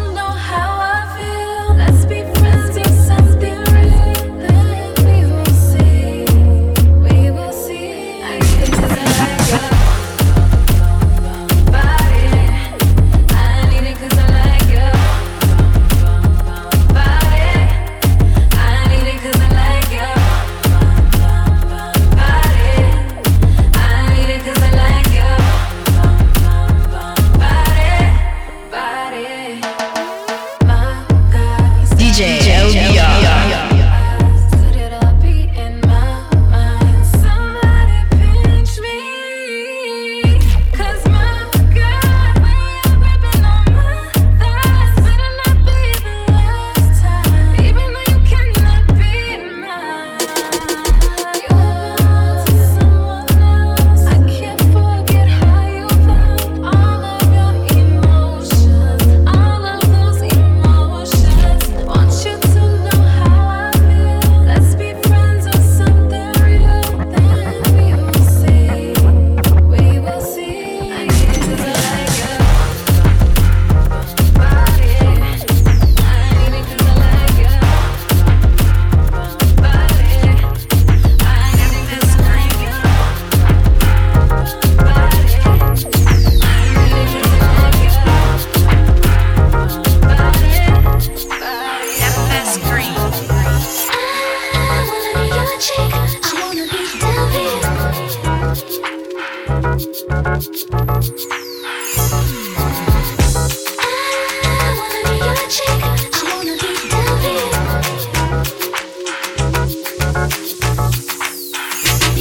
[0.00, 0.79] don't know how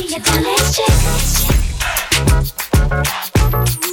[0.07, 1.47] be a delicious.
[3.81, 3.88] chick.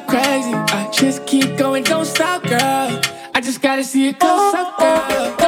[0.00, 0.52] crazy.
[0.54, 3.00] I just keep going, don't stop, girl.
[3.34, 5.45] I just gotta see it go, oh, girl.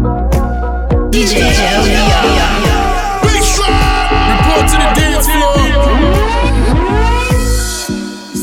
[1.14, 1.34] DJ
[1.86, 2.06] Leo.
[3.24, 4.12] Big Strap!
[4.32, 5.62] Report to the dance floor.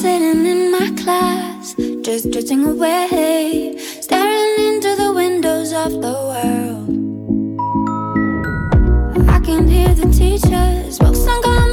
[0.02, 1.64] Sitting in my class,
[2.02, 6.88] just drifting away, staring into the windows of the world.
[9.28, 11.63] I can hear the teachers, books on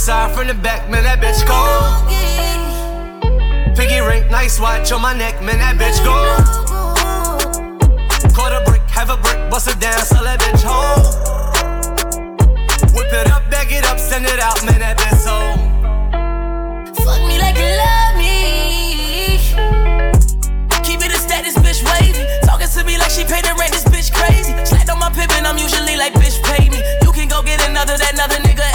[0.00, 1.60] side, from the back, man, that bitch go.
[3.76, 6.40] Piggy ring, nice watch on my neck, man, that bitch gold.
[8.32, 11.04] Quarter brick, have a brick, bust it down, sell that bitch home.
[12.96, 15.60] Whip it up, bag it up, send it out, man, that bitch sold.
[17.04, 19.36] Fuck me like you love me.
[20.80, 22.24] Keep it a status, bitch, wavy.
[22.48, 24.56] Talking to me like she paid the rent, this bitch crazy.
[24.64, 26.80] Slapped on my pimp and I'm usually like, bitch, pay me.
[27.04, 28.69] You can go get another, that another nigga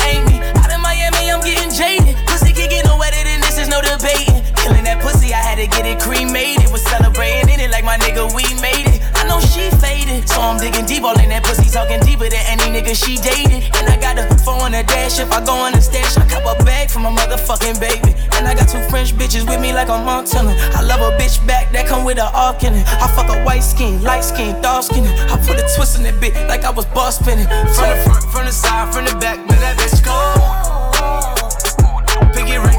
[1.46, 2.18] getting jaded.
[2.26, 4.42] Pussy can get no wetter than this is no debating.
[4.58, 6.68] Killing that pussy, I had to get it cremated.
[6.74, 9.00] Was celebrating in it like my nigga, we made it.
[9.14, 11.06] I know she faded, so I'm digging deep.
[11.06, 13.70] All in that pussy, talking deeper than any nigga she dated.
[13.78, 15.22] And I got a phone on a dash.
[15.22, 18.18] If I go on a stash, I cop a bag for my motherfucking baby.
[18.36, 20.58] And I got two French bitches with me like a Montana.
[20.74, 22.86] I love a bitch back that come with a arc in it.
[22.90, 25.06] I fuck a white skin, light skin, dark skin.
[25.06, 27.46] I put a twist in that bitch like I was boss spinning.
[27.46, 30.85] From the front, from the side, from the back, man, that bitch cold.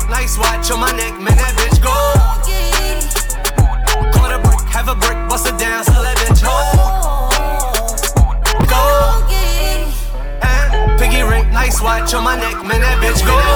[0.06, 1.92] Piggy ring, nice watch on my neck, man, that bitch go.
[4.12, 6.52] Caught a brick, have a brick, bust it down, so that bitch go.
[11.52, 13.55] Nice watch on my neck, man, that bitch go.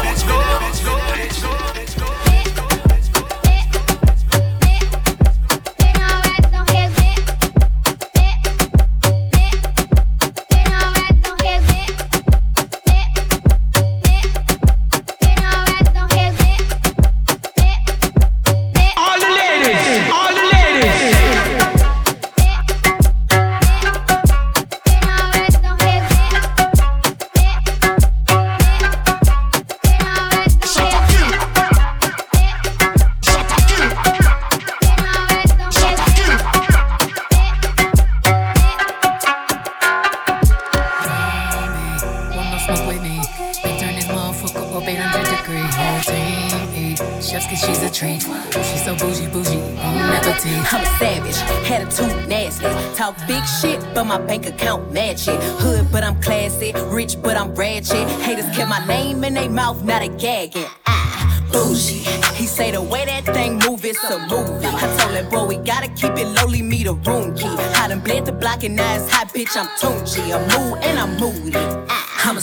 [54.10, 55.40] My bank account match it.
[55.62, 56.72] Hood, but I'm classy.
[56.86, 58.08] Rich, but I'm ratchet.
[58.22, 60.66] Haters kept my name in their mouth, not a gagging.
[60.84, 62.02] Ah, bougie.
[62.34, 64.66] He say the way that thing move, it's a movie.
[64.66, 67.46] I told him, boy, we gotta keep it lowly, me the room key.
[67.46, 70.34] I done bled the block and now it's hot, bitch, I'm Tunchi.
[70.34, 71.52] I'm mood and I'm moody.
[71.88, 72.40] Ah, I'm a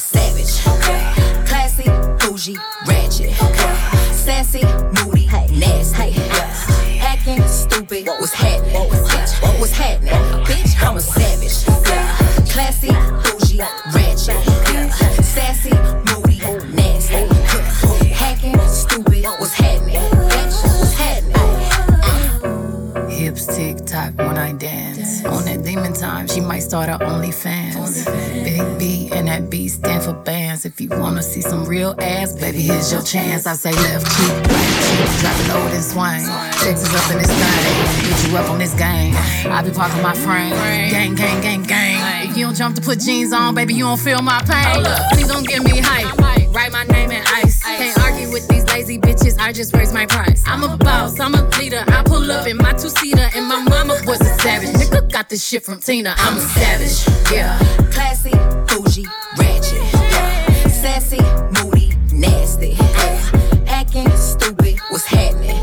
[26.83, 28.05] start her OnlyFans.
[28.43, 30.65] Big B and that B stand for bands.
[30.65, 33.47] If you wanna see some real ass, baby, here's your chance.
[33.47, 36.25] I say left cheek, right cheek, drop it low and swing.
[36.61, 39.15] Texas up in this thing, get you up on this game.
[39.51, 40.51] I be parking my frame,
[40.91, 42.29] gang, gang, gang, gang.
[42.29, 44.85] If you don't jump to put jeans on, baby, you don't feel my pain.
[45.13, 46.15] Please don't give me hype.
[46.53, 47.63] Write my name in ice.
[47.63, 49.26] Can't argue with these lazy bitches.
[49.39, 50.43] I just raise my price.
[50.45, 51.83] I'm a boss, I'm a leader.
[51.87, 54.69] I pull up in my two seater, and my mama was a savage.
[54.69, 56.13] Nigga got this shit from Tina.
[56.17, 57.31] I'm a savage.
[57.31, 57.57] Yeah.
[57.91, 58.31] Classy,
[58.67, 59.05] bougie,
[59.37, 59.77] ratchet.
[59.93, 60.67] Yeah.
[60.67, 61.21] Sassy,
[61.61, 62.71] moody, nasty.
[62.79, 63.63] Yeah.
[63.67, 64.79] Acting stupid.
[64.89, 65.55] What's happening?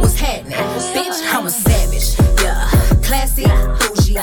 [0.00, 0.58] What's happening?
[0.94, 2.16] Bitch, I'm a savage.
[2.42, 2.68] Yeah.
[3.02, 4.16] Classy, bougie,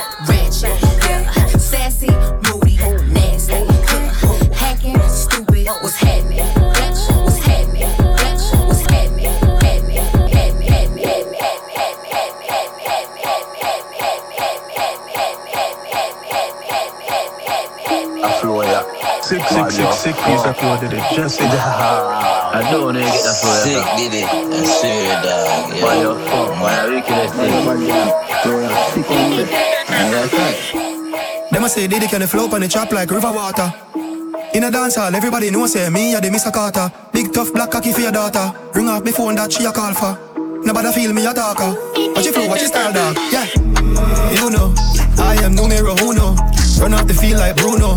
[20.10, 21.04] sick, sick, sick piece of flow did it.
[21.16, 21.48] Just it.
[21.48, 24.26] I don't want to get that flow, Sick did it.
[24.26, 25.74] I swear, dog.
[25.82, 26.02] Why Yeah.
[26.02, 26.86] you fuck, man?
[26.94, 27.54] Wickedest thing.
[29.90, 31.52] And that's.
[31.52, 33.74] Them a say Diddy can flow up on the chop like river water.
[34.54, 36.52] In a dance hall, everybody know say me a the Mr.
[36.52, 36.92] Carter.
[37.12, 38.54] Big tough black cocky for your daughter.
[38.74, 40.18] Ring off me phone that she a call for.
[40.64, 41.74] Nobody feel me a talker.
[42.14, 43.18] Watch your flow, watch your style, dog.
[43.32, 43.46] Yeah.
[44.34, 44.74] You know,
[45.18, 46.36] I am numero uno.
[46.80, 47.96] Run off the field like Bruno.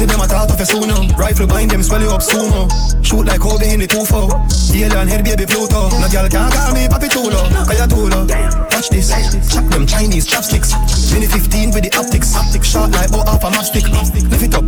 [0.00, 1.12] Pussy them a talk of a suno.
[1.18, 2.64] Rifle bind them, swell you up sumo.
[3.04, 4.72] Shoot like Kobe in the 2-4.
[4.72, 5.92] The alien head baby Pluto.
[6.00, 7.44] No girl can't call me Papi Chulo.
[7.68, 8.24] Kaya Tulo.
[8.72, 9.12] Watch this.
[9.52, 10.72] Chop them Chinese chopsticks.
[11.12, 12.32] Mini 15 with the optics.
[12.32, 13.84] Optics shot like oh half a matchstick.
[13.92, 14.64] Lift it up.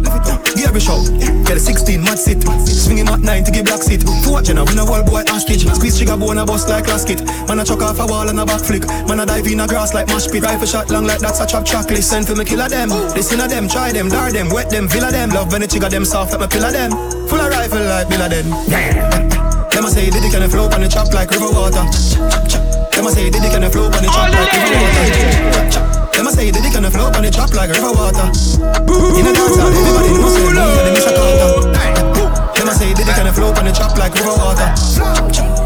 [0.53, 1.01] Gear show.
[1.49, 2.45] Get a 16 mad sit.
[2.69, 3.81] Swing him at 9 to give black.
[4.29, 5.65] Watch you now, win a wall boy hostage.
[5.65, 7.25] Squeeze trigger bone a bust like casket.
[7.49, 8.85] Man a chuck off a wall and a back flick.
[9.09, 10.43] Man a dive in a grass like mash pit.
[10.43, 12.05] Rifle shot long like that's a chop chocolate.
[12.05, 12.91] Send for me killer them.
[13.17, 15.22] Listen to them, try them, dar them, wet them, villa them.
[15.31, 16.91] Love when the trigger them soft like me pillar them.
[17.29, 18.49] Full of rifle like Bill them.
[19.73, 21.81] Them a say did it can flow on the chop like river water.
[22.93, 26.13] Them a say did it can flow on the chop like river water.
[26.13, 28.29] Them a say did it can flow on the chop like river water.
[29.17, 31.17] In a dance everybody know say me and the Mr.
[31.17, 31.82] Carter.
[32.63, 34.71] Them a say did it can flow on the chop like river water.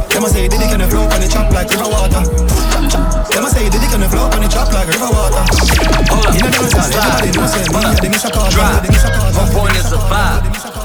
[0.08, 2.24] Them a say did it can flow on the chop like river water.
[2.24, 5.44] Them a say did it can flow on the chop like river water.
[6.32, 8.32] In a dance hall, everybody know say me and the Mr.
[8.32, 8.80] Carter.
[8.80, 9.12] The Mr.
[9.12, 9.40] Carter.
[9.40, 10.75] On point is a vibe.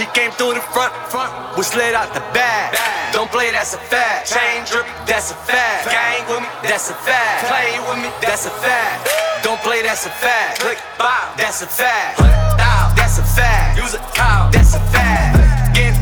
[0.00, 1.28] She came through the front, front,
[1.58, 2.72] we slid out the back.
[3.12, 4.32] Don't play that's a fact.
[4.32, 5.92] Chain drip, that's a fact.
[5.92, 7.44] Gang with me, that's a fact.
[7.52, 9.10] Play with me, that's a fact.
[9.44, 10.60] Don't play that's a fact.
[10.60, 12.16] Click, bow, that's a fact.
[12.96, 13.76] That's a fact.
[13.76, 15.76] Use a cow, that's a fact.
[15.76, 15.92] Get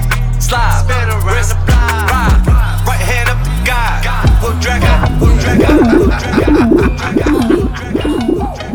[0.40, 3.98] slide, spin around, ride, right hand up guy.
[4.40, 5.10] We'll drag out,
[5.42, 7.58] drag out, drag out.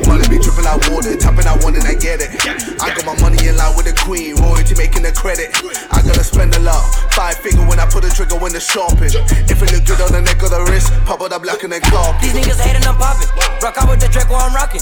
[0.04, 2.36] Money be tripping, I want it, topping, I want it, I get it.
[2.84, 4.36] I got my money in line with the queen,
[4.74, 5.54] royalty making the credit.
[5.92, 6.82] I gotta spend a lot,
[7.14, 9.12] five figure when I put a trigger when the shopping.
[9.50, 11.72] If it look good on the neck or the wrist, pop out the black and
[11.72, 12.22] then carpet.
[12.22, 13.30] These niggas hating, I'm popping.
[13.62, 14.82] Rock out with the Draco, I'm rocking.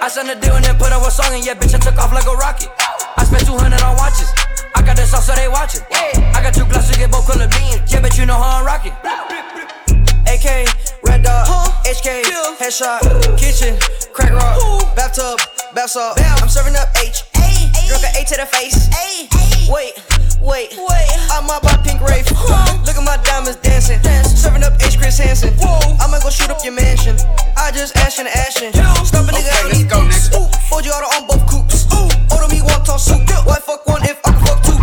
[0.00, 1.96] I signed a deal and then put up a song, and yeah, bitch, I took
[1.98, 2.70] off like a rocket.
[3.16, 4.30] I spent 200 on watches.
[4.74, 5.82] I got the sauce, so they watching.
[5.90, 7.84] I got two glasses, get both color beans.
[7.90, 8.94] Yeah, bet you know how I'm rocking.
[10.28, 10.68] AK,
[11.02, 11.46] red dot,
[11.84, 12.22] HK,
[12.60, 13.02] headshot,
[13.36, 13.76] kitchen,
[14.12, 15.38] crack rock, bathtub,
[15.74, 16.18] bath salt.
[16.20, 17.29] I'm serving up H.
[17.90, 18.86] Drunk an A to the face.
[19.66, 19.98] Wait,
[20.38, 21.10] wait, wait.
[21.34, 22.30] I'm up by Pink Wraith.
[22.86, 23.98] Look at my diamonds dancing.
[24.22, 24.96] Serving up H.
[24.96, 25.50] Chris Hansen.
[25.98, 27.16] I'ma go shoot up your mansion.
[27.56, 28.72] I just ashin' and ashin'.
[29.04, 30.54] Stop a nigga, Okay, let's go, nigga.
[30.70, 31.88] Fold you out on both coops.
[32.30, 33.26] Order me one ton soup.
[33.42, 34.78] Why fuck one if I can fuck two?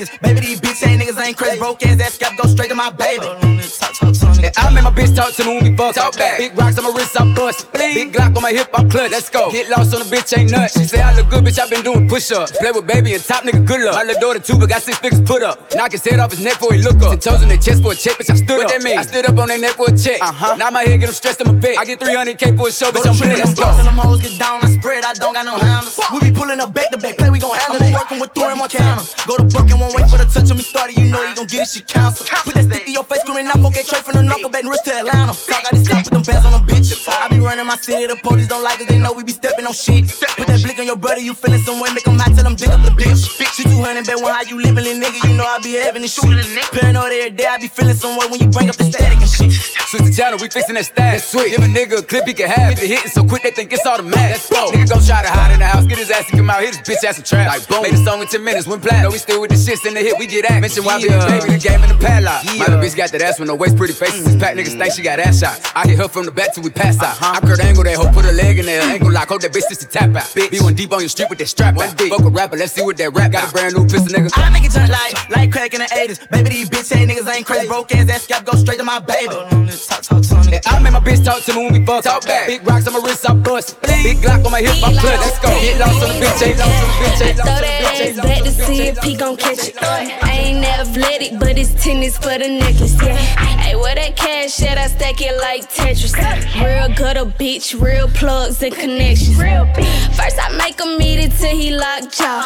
[0.04, 0.20] crack in the 80s.
[0.20, 1.58] Baby, these bitch ain't niggas ain't crazy.
[1.58, 3.55] Broke ass, that scalp go straight to my baby.
[4.56, 5.94] And I make my bitch talk to me when we fuck.
[5.94, 6.38] Talk back.
[6.38, 7.72] Big rocks on my wrist, I bust.
[7.72, 9.10] Big Glock on my hip, I'm clutch.
[9.10, 9.50] Let's go.
[9.50, 10.78] Get lost on the bitch, ain't nuts.
[10.78, 12.52] She say I look good, bitch, I been doing push ups.
[12.58, 13.94] Play with baby and top nigga, good luck.
[13.94, 15.74] My little daughter too, but got six figures put up.
[15.74, 17.10] Knock his head off his neck before he look up.
[17.10, 18.70] Ten toes in their chest for a check, bitch, I stood What up.
[18.72, 18.98] that mean?
[18.98, 20.20] I stood up on their neck for a check.
[20.20, 20.56] Uh-huh.
[20.56, 21.76] Now my head get them stressed in my bed.
[21.78, 23.40] I get 300k for a show, bitch, I'm ready.
[23.40, 23.66] Let's go.
[23.76, 25.98] Them hoes get down and spread, I don't got no handles.
[26.12, 27.92] We be pulling up back to back, play, we gon' handle it.
[27.94, 29.02] working with Thor and Montana.
[29.26, 31.34] Go to work and won't wait for the touch on me started, you know you
[31.34, 32.26] gon' get it, shit cancel.
[32.44, 34.84] Put that stick in your face, screaming out, okay, straight from the back and wrist
[34.84, 35.32] to Atlanta.
[35.32, 37.08] Talk out this with them bands on them bitches.
[37.08, 39.66] I be running my city, the police don't like us, they know we be stepping
[39.66, 40.08] on shit.
[40.36, 42.54] Put that blick on your brother, you feeling some way, make them hot, tell them
[42.54, 43.24] dig up the bitch.
[43.56, 46.10] She 200, bet when how you living, little nigga, you know I be having and
[46.10, 46.44] shooting.
[46.72, 49.30] Paranoid every day, I be feeling some way when you bring up the static and
[49.30, 49.52] shit.
[49.86, 51.22] Switch the channel, we fixing that stash.
[51.22, 51.54] Sweet.
[51.54, 52.74] Give a nigga a clip he can have.
[52.74, 54.34] Get the hitting so quick they think it's automatic.
[54.34, 54.70] Let's go.
[54.74, 56.74] Nigga gon' try to hide in the house, get his ass to come out, hit
[56.74, 57.46] his bitch ass some trap.
[57.48, 57.82] Like boom.
[57.82, 59.04] Made a song in 10 minutes, went platinum.
[59.04, 60.60] Know we still with the shits in the hit, we get at.
[60.60, 61.22] Mention why Yeah.
[61.38, 62.44] baby, the game in the padlock.
[62.58, 64.25] My little bitch got that ass with no waist, pretty faces.
[64.25, 64.25] Mm.
[64.26, 65.70] This pack niggas think she got ass shots.
[65.76, 67.16] I hit her from the back till we pass out.
[67.22, 68.82] I curved angle that hoe, put her leg in there.
[68.82, 70.26] Ankle lock, hold that bitch just to tap out.
[70.34, 71.94] Be one deep on your street with that strap out.
[71.94, 73.48] Fuck a rapper, let's see what that rap got.
[73.48, 74.30] A brand new pistol, nigga.
[74.34, 76.28] I make it jump like, like crack in the 80s.
[76.28, 77.68] Baby, these bitch ass niggas ain't crazy.
[77.68, 79.30] Broke ass, that scalp go straight to my baby.
[79.30, 82.02] Talk, talk, talk, And I make my bitch talk to me when we fuck.
[82.02, 82.48] Talk back.
[82.48, 83.80] Big rocks on my wrist, I bust.
[83.82, 85.22] Big Glock on my hip, I'm clutch.
[85.22, 85.48] Let's go.
[85.48, 87.66] Get lost on the bitch, ain't lost on the bitch, ain't lost Throw on the
[87.66, 89.76] that bitch, ass ain't back to lost on the see if he gon' catch it.
[89.82, 93.16] I ain't athletic, but it's tennis for the necklace, yeah.
[93.16, 94.78] Hey, where that cash at?
[94.78, 96.14] I stack it like Tetris.
[96.54, 99.36] Real gutter bitch, real plugs and connections.
[100.16, 102.40] First I make him eat it till he lock jaw.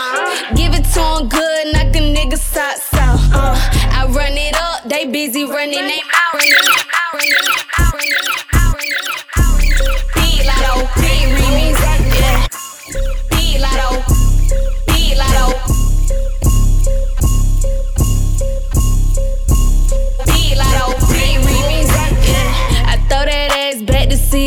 [0.57, 3.19] Give it to him good, knock a nigga socks out.
[3.33, 3.57] Uh,
[3.93, 6.35] I run it up, they busy running they mouth.
[6.35, 7.61] Running they mouth, running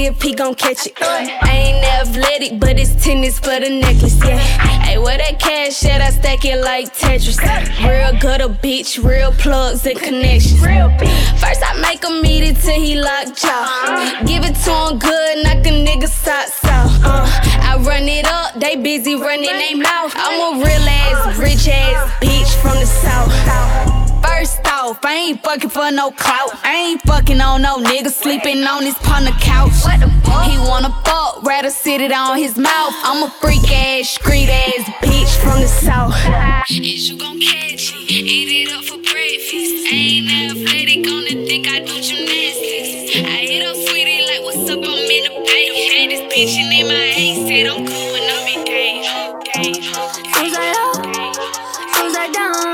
[0.03, 0.93] see if he gon' catch it.
[1.01, 4.37] I ain't athletic, but it's tennis for the necklace, yeah.
[4.37, 6.01] Hey, where that cash at?
[6.01, 7.39] I stack it like Tetris.
[7.79, 10.59] Real gutter bitch, real plugs and connections.
[10.59, 14.23] First I make him eat it till he lock jaw.
[14.25, 16.89] Give it to him good, knock a nigga socks out.
[17.03, 17.25] Uh,
[17.61, 20.13] I run it up, they busy running they mouth.
[20.15, 24.12] I'm a real ass, rich ass bitch from the south.
[24.23, 26.51] First off, I ain't fucking for no clout.
[26.63, 29.73] I ain't fucking on no nigga sleeping on his partner couch.
[30.49, 32.93] He wanna fuck, rather sit it on his mouth.
[33.03, 36.15] I'm a freak ass, street ass bitch from the south.
[36.69, 38.11] Is you gon' catch it?
[38.11, 39.91] Eat it up for breakfast.
[39.91, 43.15] I ain't athletic gonna think I do gymnastics.
[43.17, 44.79] I hit up sweetie like, what's up?
[44.79, 45.71] I'm in the bait.
[45.91, 48.43] Had this bitch and in my ace, said I'm cool when I'm.
[49.55, 51.05] Soon as I up,
[52.15, 52.72] I down,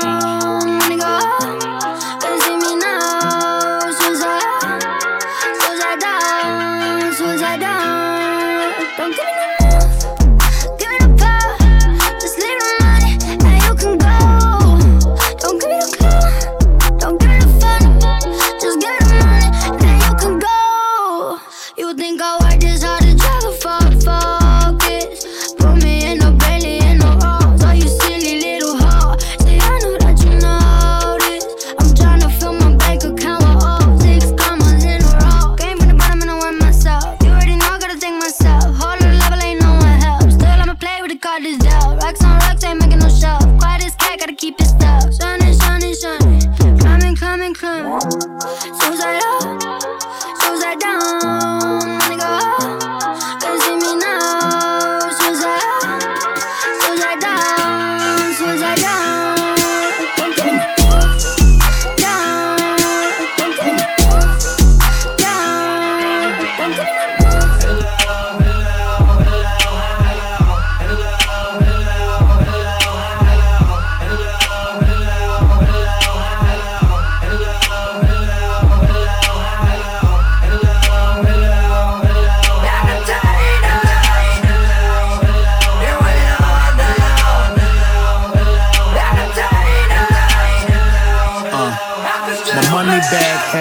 [21.90, 22.59] you think I like?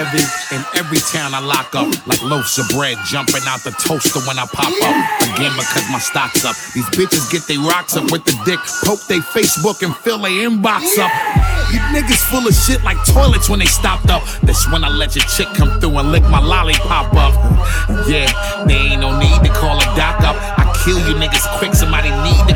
[0.09, 1.87] heavy in every town I lock up.
[2.07, 4.95] Like loaves of bread jumping out the toaster when I pop up.
[5.33, 6.55] Again, because my stock's up.
[6.73, 10.31] These bitches get their rocks up with the dick, poke their Facebook and fill their
[10.31, 11.11] inbox up.
[11.71, 14.23] You niggas full of shit like toilets when they stopped up.
[14.41, 17.33] That's when I let your chick come through and lick my lollipop up.
[18.07, 18.29] Yeah,
[18.65, 20.35] there ain't no need to call a doc up.
[20.57, 21.98] I kill you niggas quick, so my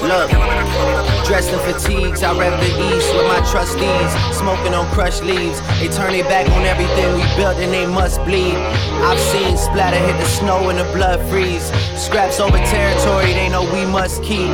[0.00, 5.60] Look dressed in fatigues, I rev the east with my trustees, smoking on crushed leaves.
[5.78, 8.56] They turn their back on everything we built and they must bleed.
[9.04, 11.68] I've seen splatter hit the snow and the blood freeze.
[12.00, 14.48] Scraps over territory they know we must keep.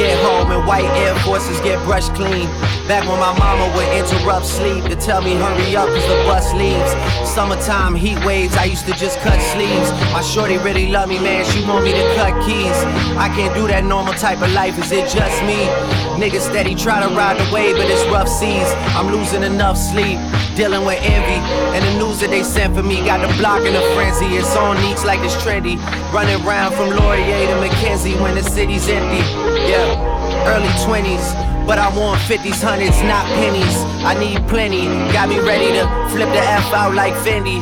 [0.00, 2.48] Get home and white Air Forces get brushed clean.
[2.88, 6.54] Back when my mama would interrupt sleep to tell me hurry up cause the bus
[6.54, 6.90] leaves.
[7.28, 9.92] Summertime heat waves, I used to just cut sleeves.
[10.12, 12.78] My shorty really love me, man, she want me to cut keys.
[13.20, 15.68] I can't do that normal type of life, is it just me?
[16.14, 18.70] Niggas steady try to ride the wave, but it's rough seas.
[18.94, 20.16] I'm losing enough sleep,
[20.54, 21.42] dealing with envy.
[21.74, 24.38] And the news that they sent for me got the block in a frenzy.
[24.38, 25.74] It's on each like it's trendy.
[26.14, 29.26] Running around from Laurier to Mackenzie when the city's empty.
[29.66, 31.34] Yeah, early 20s.
[31.66, 33.74] But I want 50s, hundreds, not pennies.
[34.06, 34.86] I need plenty.
[35.10, 35.82] Got me ready to
[36.14, 37.58] flip the F out like Fendi.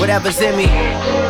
[0.00, 0.64] Whatever's in me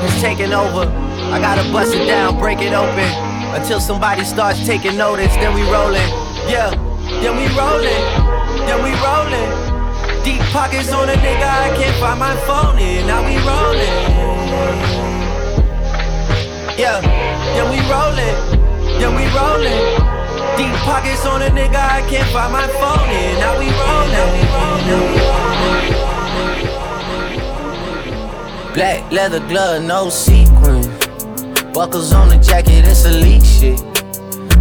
[0.07, 0.87] is taking over.
[1.35, 3.11] I gotta bust it down, break it open.
[3.59, 6.30] Until somebody starts taking notice, then we rollin'.
[6.51, 6.71] Yeah,
[7.23, 8.03] then we rollin'.
[8.67, 9.51] Then we rollin'.
[10.25, 13.07] Deep pockets on a nigga, I can't find my phone in.
[13.07, 13.95] Now we rollin'.
[16.77, 17.01] Yeah,
[17.55, 18.35] then we rollin'.
[18.99, 19.81] Then we rollin'.
[20.59, 23.39] Deep pockets on a nigga, I can't find my phone in.
[23.39, 24.35] Now we rollin'.
[28.75, 30.83] Black leather glove, no sequin.
[31.73, 33.90] Buckles on the jacket, it's elite shit.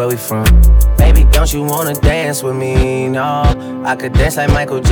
[0.00, 0.46] Where we from?
[0.96, 3.06] Baby, don't you wanna dance with me?
[3.06, 4.88] No, I could dance like Michael J.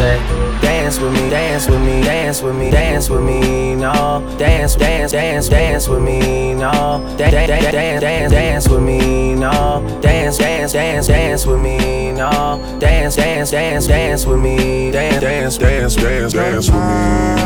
[0.60, 3.74] Dance with me, dance with me, dance with me, dance with me.
[3.74, 6.52] No, dance, dance, dance, dance with me.
[6.52, 6.70] No,
[7.16, 9.34] dance, dance, dance, dance, dance with me.
[9.34, 12.12] No, dance, dance, dance, dance with me.
[12.12, 14.90] No, dance, dance, dance, dance with me.
[14.90, 17.38] Dance, dance, dance, dance, dance with me.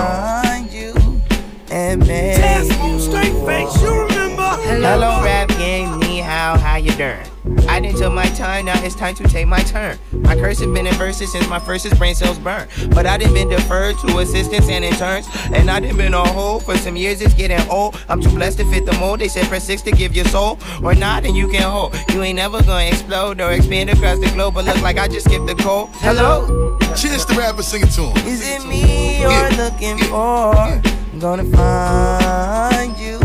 [1.71, 2.39] And make
[2.83, 4.51] you straight face, you remember?
[4.67, 7.32] Hello, rap gang, ni hao, how you doing?
[7.69, 9.99] I didn't took my time, now it's time to take my turn.
[10.13, 12.69] My curse has been in verses since my first brain cells burn.
[12.91, 15.27] But I didn't been deferred to assistance and interns.
[15.53, 17.99] And I didn't been on hold for some years, it's getting old.
[18.09, 19.21] I'm too blessed to fit the mold.
[19.21, 20.59] They said press six to give your soul.
[20.83, 21.95] Or not, and you can hold.
[22.13, 24.55] You ain't never gonna explode or expand across the globe.
[24.55, 25.89] But look like I just skipped the code.
[25.95, 26.79] Hello?
[26.95, 28.27] Chance the rapper, sing it to him.
[28.27, 29.57] Is it me you're yeah.
[29.57, 30.55] looking for?
[30.55, 33.21] I'm gonna find you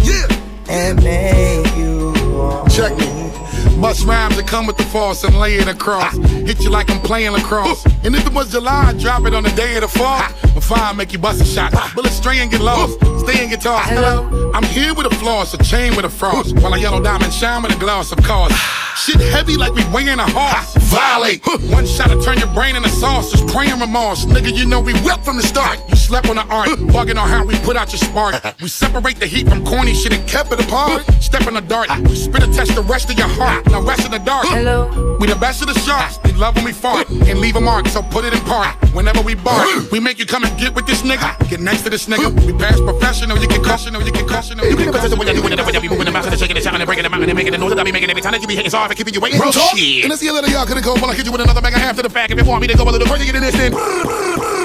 [0.70, 2.14] and make you
[2.70, 3.07] Check me.
[3.82, 6.18] Bust rhymes that come with the force and lay it across.
[6.18, 7.86] Hit you like I'm playing lacrosse.
[8.04, 10.24] And if it was July, I'd drop it on the day of the fall.
[10.56, 11.74] My fire make you bust a shot.
[11.94, 12.94] Bullet stray and get lost.
[13.20, 13.90] Stay and get tossed.
[13.90, 14.52] Hello.
[14.54, 16.56] I'm here with a floss, a chain with a frost.
[16.56, 18.54] While a yellow diamond shine with a gloss, of course.
[18.96, 20.76] Shit heavy like we weighing a horse.
[20.90, 21.46] violate.
[21.70, 24.26] One shot to turn your brain into sauce, just praying remorse.
[24.26, 25.80] Nigga, you know we whipped from the start.
[25.88, 28.36] You slept on the art, bugging on how we put out your spark.
[28.62, 31.06] We separate the heat from corny shit and kept it apart.
[31.22, 33.66] Step in the dark, we spit a test the rest of your heart.
[33.68, 34.48] Now rest in the dark.
[34.48, 35.18] Hello.
[35.20, 36.18] We the best of the sharks.
[36.24, 38.74] We love when we fart and leave a mark, so put it in park.
[38.94, 41.28] Whenever we bark, we make you come and get with this nigga.
[41.50, 42.32] Get next to this nigga.
[42.46, 44.66] We pass professional, you get cautional, you get cautional.
[44.66, 46.62] You can confess when you're doing it, when you moving the mouth and shaking the
[46.62, 48.32] shot and breaking the mountain and making the noise that I be making every time
[48.32, 49.40] that you be hitting so hard for keeping you waiting.
[49.40, 49.78] Real talk.
[49.78, 50.04] Shit.
[50.04, 51.74] And let's see a little y'all could go while I hit you with another bag
[51.76, 52.32] of half to the fact.
[52.32, 53.74] If you want me to go a little further, get in this then.
[53.74, 54.57] Incredible.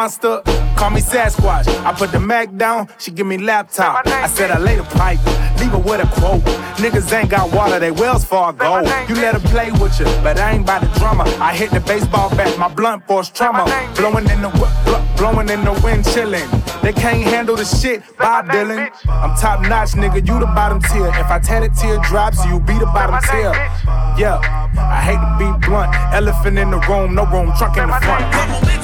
[0.00, 0.40] Monster.
[0.78, 1.66] Call me Sasquatch.
[1.84, 4.06] I put the Mac down, she give me laptop.
[4.06, 5.20] I said I lay the pipe,
[5.60, 6.40] leave her with a quote.
[6.80, 8.80] Niggas ain't got water, they Wells Fargo.
[9.08, 11.24] You let her play with you, but I ain't by the drummer.
[11.48, 13.64] I hit the baseball bat, my blunt force trauma.
[13.94, 16.48] Blowing in the bl- blowing in the wind, chillin'.
[16.80, 18.88] They can't handle the shit, Bob Dylan.
[19.06, 21.08] I'm top notch, nigga, you the bottom tier.
[21.08, 23.52] If I tear the teardrops, you be the bottom tier.
[24.16, 24.40] Yeah,
[24.96, 25.94] I hate to be blunt.
[26.14, 28.79] Elephant in the room, no room, truck in the front.